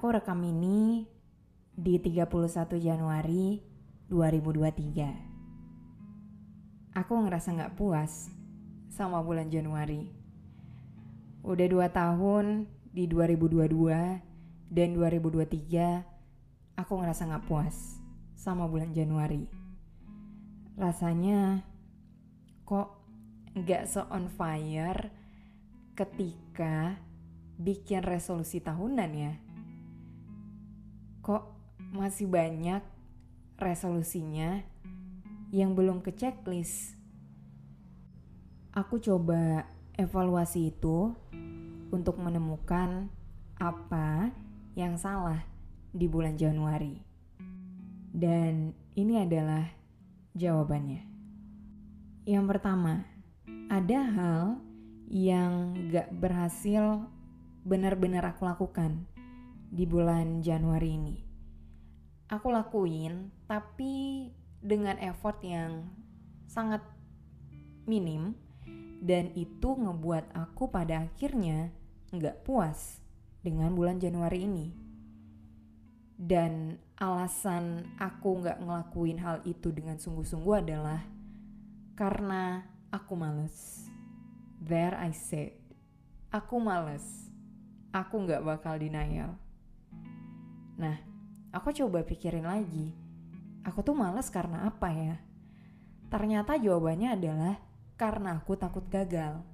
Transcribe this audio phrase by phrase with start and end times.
[0.00, 1.04] Aku rekam ini
[1.76, 2.24] di 31
[2.80, 3.60] Januari
[4.08, 6.96] 2023.
[6.96, 8.32] Aku ngerasa gak puas
[8.88, 10.08] sama bulan Januari.
[11.44, 12.64] Udah dua tahun
[12.96, 18.00] di 2022 dan 2023 aku ngerasa gak puas
[18.40, 19.44] sama bulan Januari.
[20.80, 21.60] Rasanya
[22.64, 23.04] kok
[23.52, 25.12] gak so on fire
[25.92, 26.96] ketika
[27.60, 29.49] bikin resolusi tahunan ya.
[31.20, 31.44] Kok
[31.92, 32.80] masih banyak
[33.60, 34.64] resolusinya
[35.52, 36.96] yang belum ke checklist.
[38.72, 39.66] Aku coba
[39.98, 41.12] evaluasi itu
[41.90, 43.10] untuk menemukan
[43.58, 44.30] apa
[44.78, 45.42] yang salah
[45.90, 47.02] di bulan Januari.
[48.10, 49.66] Dan ini adalah
[50.38, 51.02] jawabannya.
[52.24, 53.04] Yang pertama,
[53.68, 54.42] ada hal
[55.10, 57.10] yang gak berhasil
[57.66, 59.04] benar-benar aku lakukan
[59.70, 61.16] di bulan Januari ini.
[62.26, 64.26] Aku lakuin, tapi
[64.58, 65.86] dengan effort yang
[66.50, 66.82] sangat
[67.86, 68.34] minim,
[69.00, 71.70] dan itu ngebuat aku pada akhirnya
[72.10, 72.98] nggak puas
[73.40, 74.66] dengan bulan Januari ini.
[76.20, 81.00] Dan alasan aku nggak ngelakuin hal itu dengan sungguh-sungguh adalah
[81.96, 83.88] karena aku males.
[84.60, 85.56] There I said,
[86.28, 87.30] aku males
[87.90, 89.34] aku nggak bakal denial.
[90.80, 90.96] Nah,
[91.52, 92.96] aku coba pikirin lagi.
[93.68, 95.20] Aku tuh males karena apa ya?
[96.08, 97.60] Ternyata jawabannya adalah
[98.00, 99.44] karena aku takut gagal.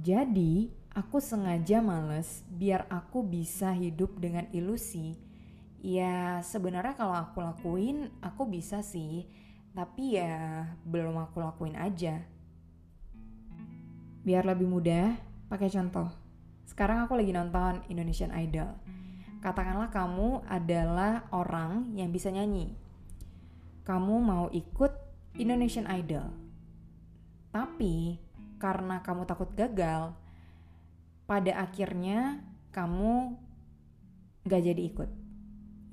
[0.00, 5.20] Jadi, aku sengaja males biar aku bisa hidup dengan ilusi.
[5.84, 9.28] Ya, sebenarnya kalau aku lakuin, aku bisa sih.
[9.76, 12.24] Tapi ya, belum aku lakuin aja.
[14.24, 15.20] Biar lebih mudah,
[15.52, 16.08] pakai contoh.
[16.64, 18.72] Sekarang aku lagi nonton Indonesian Idol.
[19.46, 22.74] Katakanlah kamu adalah orang yang bisa nyanyi.
[23.86, 24.90] Kamu mau ikut
[25.38, 26.26] Indonesian Idol.
[27.54, 28.18] Tapi
[28.58, 30.10] karena kamu takut gagal,
[31.30, 32.42] pada akhirnya
[32.74, 33.38] kamu
[34.50, 35.10] gak jadi ikut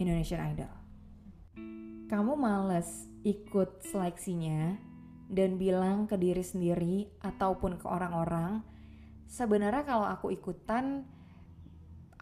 [0.02, 0.74] Indonesian Idol.
[2.10, 4.82] Kamu males ikut seleksinya
[5.30, 8.66] dan bilang ke diri sendiri ataupun ke orang-orang
[9.30, 11.06] sebenarnya kalau aku ikutan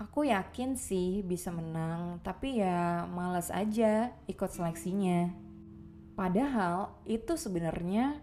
[0.02, 5.30] aku yakin sih bisa menang tapi ya males aja ikut seleksinya.
[6.18, 8.18] Padahal itu sebenarnya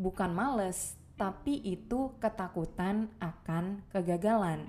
[0.00, 4.64] bukan males tapi itu ketakutan akan kegagalan.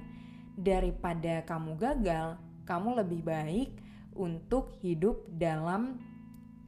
[0.59, 2.35] Daripada kamu gagal
[2.67, 3.71] kamu lebih baik
[4.11, 6.03] untuk hidup dalam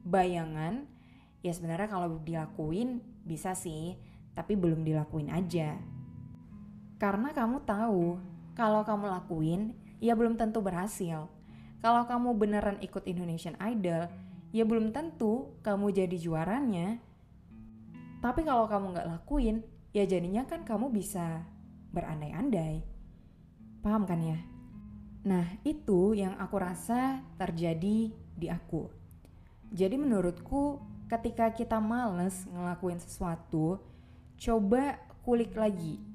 [0.07, 0.87] bayangan.
[1.43, 3.99] Ya sebenarnya kalau dilakuin bisa sih
[4.31, 5.75] tapi belum dilakuin aja.
[6.95, 9.71] Karena kamu tahu kalau kamu lakuin
[10.03, 11.31] ya belum tentu berhasil.
[11.79, 14.11] Kalau kamu beneran ikut Indonesian Idol,
[14.51, 17.00] ya belum tentu kamu jadi juaranya.
[18.19, 19.63] Tapi kalau kamu nggak lakuin,
[19.95, 21.47] ya jadinya kan kamu bisa
[21.95, 22.83] berandai-andai.
[23.79, 24.35] Paham kan ya?
[25.23, 28.91] Nah, itu yang aku rasa terjadi di aku.
[29.71, 33.79] Jadi menurutku ketika kita males ngelakuin sesuatu,
[34.35, 36.08] coba kulik lagi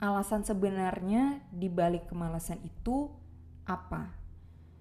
[0.00, 3.12] alasan sebenarnya di balik kemalasan itu
[3.68, 4.16] apa?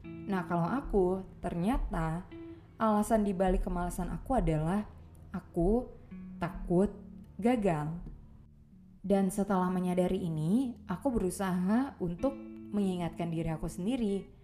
[0.07, 1.06] Nah, kalau aku
[1.44, 2.24] ternyata
[2.80, 4.88] alasan di balik kemalasan aku adalah
[5.36, 5.86] aku
[6.39, 6.89] takut
[7.36, 7.92] gagal.
[9.00, 12.36] Dan setelah menyadari ini, aku berusaha untuk
[12.71, 14.39] mengingatkan diri aku sendiri.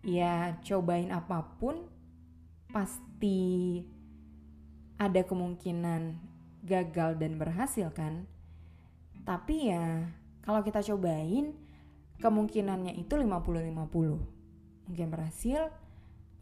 [0.00, 1.84] ya cobain apa pun
[2.72, 3.84] pasti
[4.96, 6.16] ada kemungkinan
[6.64, 8.24] gagal dan berhasil kan
[9.24, 10.08] tapi ya
[10.44, 11.52] kalau kita cobain
[12.20, 14.40] kemungkinannya itu 50-50
[14.90, 15.70] mungkin berhasil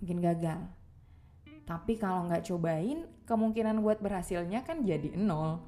[0.00, 0.60] mungkin gagal.
[1.68, 5.60] Tapi kalau nggak cobain kemungkinan buat berhasilnya kan jadi nol.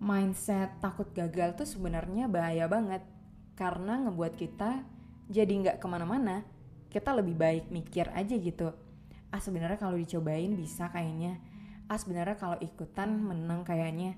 [0.00, 3.04] Mindset takut gagal tuh sebenarnya bahaya banget.
[3.52, 4.80] Karena ngebuat kita
[5.28, 6.40] jadi nggak ke mana-mana.
[6.88, 8.72] Kita lebih baik mikir aja gitu.
[9.28, 11.36] Ah sebenarnya kalau dicobain bisa kayaknya.
[11.84, 14.16] Ah sebenarnya kalau ikutan menang kayaknya.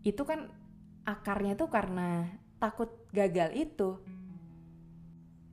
[0.00, 0.48] Itu kan
[1.04, 2.28] akarnya tuh karena
[2.60, 4.00] takut gagal itu.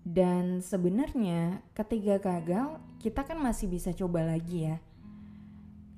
[0.07, 4.77] Dan sebenarnya ketika gagal kita kan masih bisa coba lagi ya.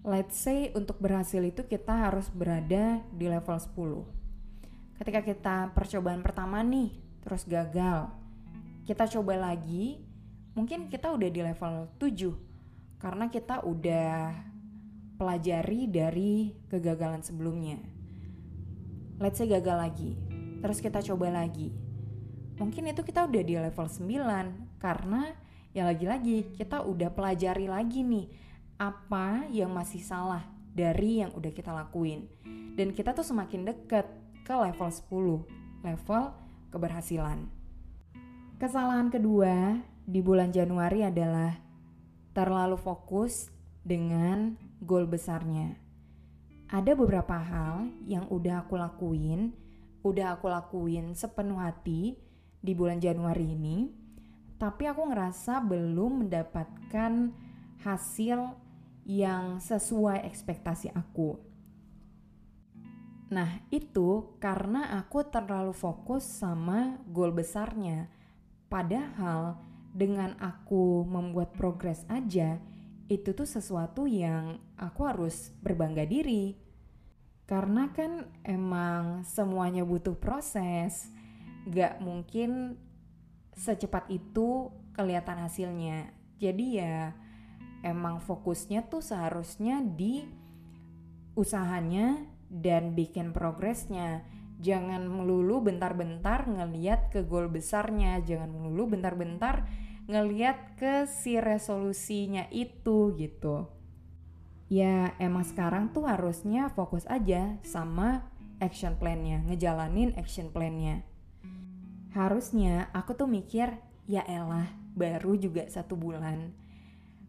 [0.01, 4.19] Let's say untuk berhasil itu kita harus berada di level 10
[4.99, 6.91] ketika kita percobaan pertama nih
[7.23, 8.11] terus gagal
[8.83, 10.03] kita coba lagi
[10.59, 14.35] mungkin kita udah di level 7 karena kita udah
[15.15, 17.79] pelajari dari kegagalan sebelumnya.
[19.19, 20.15] Let's say gagal lagi,
[20.63, 21.75] terus kita coba lagi.
[22.55, 25.35] Mungkin itu kita udah di level 9 karena
[25.75, 28.31] ya lagi-lagi kita udah pelajari lagi nih
[28.79, 32.31] apa yang masih salah dari yang udah kita lakuin.
[32.79, 34.07] Dan kita tuh semakin deket
[34.47, 36.23] ke level 10, level
[36.71, 37.43] keberhasilan.
[38.55, 41.59] Kesalahan kedua di bulan Januari adalah
[42.31, 43.51] terlalu fokus
[43.83, 45.88] dengan goal besarnya.
[46.69, 49.57] Ada beberapa hal yang udah aku lakuin,
[50.05, 52.13] udah aku lakuin sepenuh hati
[52.61, 53.89] di bulan Januari ini,
[54.61, 57.33] tapi aku ngerasa belum mendapatkan
[57.81, 58.53] hasil
[59.09, 61.41] yang sesuai ekspektasi aku.
[63.33, 68.13] Nah, itu karena aku terlalu fokus sama goal besarnya.
[68.69, 69.57] Padahal
[69.89, 72.61] dengan aku membuat progres aja,
[73.09, 76.53] itu tuh sesuatu yang aku harus berbangga diri.
[77.49, 81.09] Karena kan emang semuanya butuh proses,
[81.65, 82.77] gak mungkin
[83.57, 86.13] secepat itu kelihatan hasilnya.
[86.37, 87.17] Jadi ya
[87.81, 90.23] emang fokusnya tuh seharusnya di
[91.33, 92.21] usahanya
[92.53, 94.21] dan bikin progresnya
[94.59, 99.63] jangan melulu bentar-bentar ngeliat ke goal besarnya jangan melulu bentar-bentar
[100.09, 103.69] ngeliat ke si resolusinya itu gitu.
[104.65, 108.25] Ya emang sekarang tuh harusnya fokus aja sama
[108.57, 111.05] action plan-nya ngejalanin action plan-nya.
[112.17, 113.77] Harusnya aku tuh mikir
[114.09, 114.65] ya elah
[114.97, 116.57] baru juga satu bulan.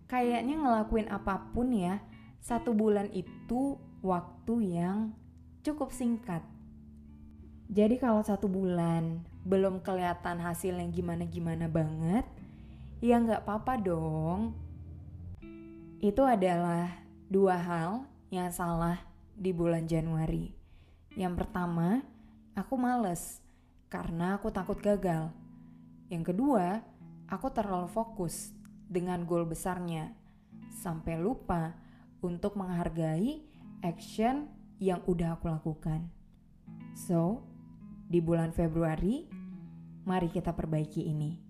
[0.08, 2.00] Kayaknya ngelakuin apa pun ya
[2.40, 5.12] satu bulan itu waktu yang
[5.60, 6.40] cukup singkat.
[7.68, 12.24] Jadi kalau satu bulan belum kelihatan hasil yang gimana-gimana banget,
[13.00, 14.52] ya nggak apa-apa dong.
[16.00, 17.00] Itu adalah
[17.32, 19.00] dua hal yang salah
[19.32, 20.52] di bulan Januari.
[21.16, 22.04] Yang pertama,
[22.52, 23.40] aku males
[23.88, 25.32] karena aku takut gagal.
[26.12, 26.84] Yang kedua,
[27.26, 28.52] aku terlalu fokus
[28.84, 30.12] dengan goal besarnya
[30.70, 31.72] sampai lupa
[32.20, 33.40] untuk menghargai
[33.80, 34.44] action
[34.76, 36.08] yang udah aku lakukan.
[36.92, 37.44] So,
[38.08, 39.24] di bulan Februari,
[40.04, 41.49] mari kita perbaiki ini.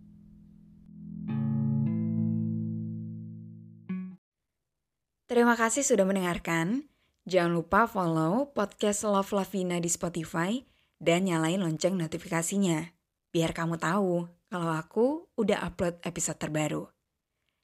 [5.31, 6.91] Terima kasih sudah mendengarkan.
[7.23, 10.59] Jangan lupa follow podcast Love Lavina di Spotify
[10.99, 12.91] dan nyalain lonceng notifikasinya.
[13.31, 16.91] Biar kamu tahu kalau aku udah upload episode terbaru.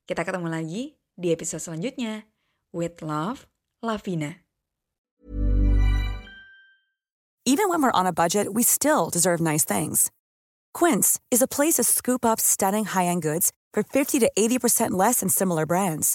[0.07, 2.31] Kita ketemu lagi di episode selanjutnya.
[2.71, 3.51] With Love,
[3.83, 4.47] Lavina.
[7.43, 10.15] Even when we're on a budget, we still deserve nice things.
[10.71, 15.19] Quince is a place to scoop up stunning high-end goods for 50 to 80% less
[15.19, 16.15] than similar brands.